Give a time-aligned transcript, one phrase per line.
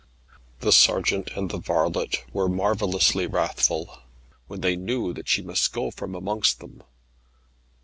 [0.61, 3.99] The sergeant and the varlet were marvellously wrathful,
[4.47, 6.81] when they knew that she must go from amongst them.